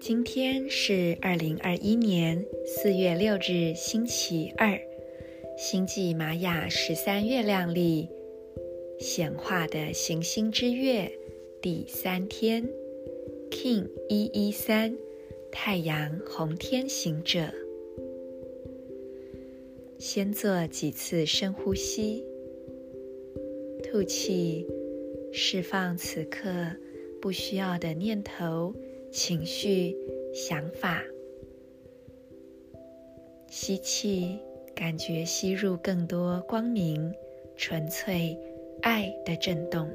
[0.00, 4.78] 今天是二零二一年四月六日，星期二，
[5.56, 8.08] 星际玛雅十三月亮历
[8.98, 11.10] 显化的行星之月
[11.62, 12.68] 第三天
[13.50, 14.94] ，King 一一三，
[15.50, 17.52] 太阳红天行者。
[20.04, 22.26] 先做几次深呼吸，
[23.84, 24.66] 吐气，
[25.32, 26.48] 释放此刻
[27.20, 28.74] 不需要的念头。
[29.12, 29.96] 情绪、
[30.34, 31.04] 想法，
[33.46, 34.40] 吸气，
[34.74, 37.14] 感觉吸入更多光明、
[37.54, 38.36] 纯粹、
[38.80, 39.88] 爱的震动。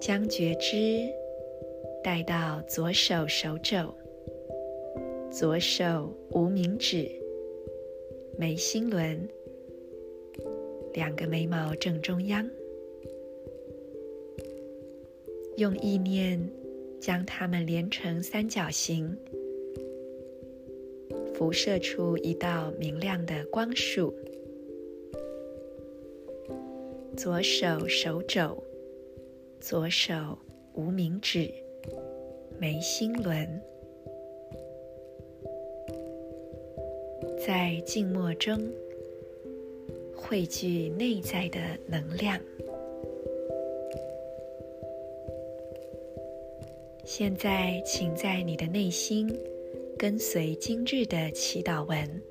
[0.00, 1.08] 将觉知
[2.04, 3.92] 带到左手手肘，
[5.38, 7.08] 左手无名指、
[8.36, 9.28] 眉心轮，
[10.94, 12.44] 两个眉毛正中央。
[15.56, 16.44] 用意念
[17.00, 19.16] 将它们连成三角形，
[21.34, 24.12] 辐射出一道明亮的光束。
[27.16, 28.60] 左手手肘，
[29.60, 30.36] 左手
[30.74, 31.48] 无名指，
[32.58, 33.48] 眉心轮，
[37.38, 38.58] 在静默中
[40.12, 42.38] 汇聚内在的能量。
[47.04, 49.32] 现在，请在你的内心
[49.96, 52.22] 跟随今日的祈祷文。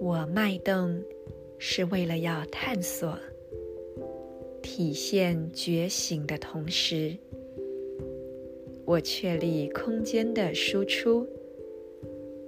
[0.00, 1.02] 我脉动
[1.58, 3.18] 是为了要探索、
[4.62, 7.14] 体现觉醒的同时，
[8.86, 11.26] 我确立空间的输出，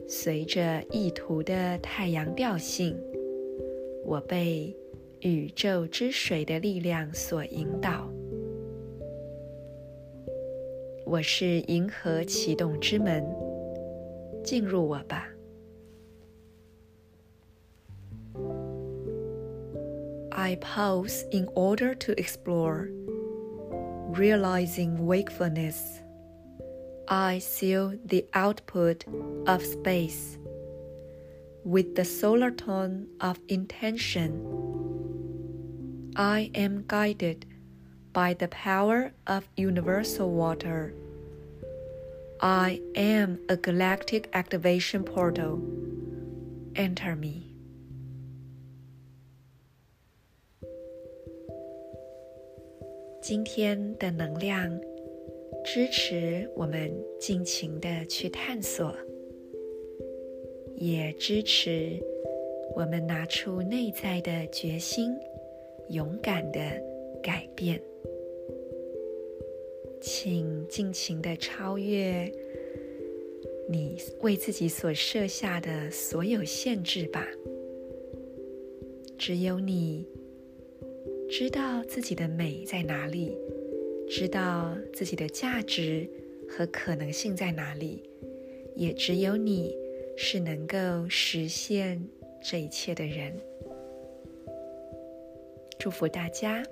[0.07, 2.97] 随着意图的太阳调性，
[4.05, 4.75] 我被
[5.21, 8.09] 宇宙之水的力量所引导。
[11.05, 13.25] 我是银河启动之门，
[14.43, 15.27] 进入我吧。
[20.31, 22.89] I pause in order to explore,
[24.13, 25.99] realizing wakefulness.
[27.07, 29.05] I seal the output
[29.47, 30.37] of space
[31.63, 34.41] with the solar tone of intention.
[36.15, 37.45] I am guided.
[38.13, 40.93] By the power of universal water,
[42.41, 45.61] I am a galactic activation portal.
[46.75, 47.51] Enter me.
[53.21, 54.77] 今天的能量
[55.66, 56.88] 支持我们
[57.18, 58.94] 尽情的去探索，
[60.76, 62.00] 也支持
[62.76, 65.10] 我们拿出内在的决心，
[65.88, 66.60] 勇敢的
[67.20, 67.82] 改变。
[70.00, 72.32] 请尽情的超越
[73.68, 77.26] 你为自己所设下的所有限制吧。
[79.18, 80.06] 只有你
[81.28, 83.36] 知道自己的美在哪里，
[84.08, 86.08] 知道自己的价值
[86.48, 88.08] 和可能性在哪里，
[88.74, 89.76] 也只有你
[90.16, 92.02] 是能够实现
[92.42, 93.36] 这一切的人。
[95.78, 96.62] 祝福大家，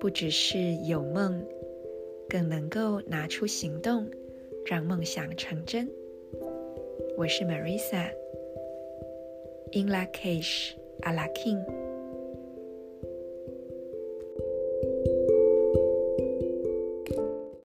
[0.00, 1.44] 不只是有梦。
[2.28, 4.04] 更能够拿出行动，
[4.64, 5.88] 让梦想成真。
[7.16, 10.72] 我是 Marisa，In Lak'ech，
[11.02, 11.85] 阿拉 King。